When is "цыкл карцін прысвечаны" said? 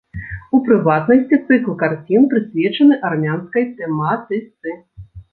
1.49-2.97